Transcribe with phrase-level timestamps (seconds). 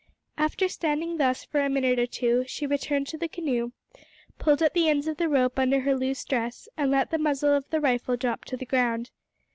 [0.35, 3.71] After standing thus for a minute or two she returned to the canoe,
[4.39, 7.53] pulled at the ends of the rope under her loose dress, and let the muzzle
[7.53, 9.11] of the rifle drop to the ground.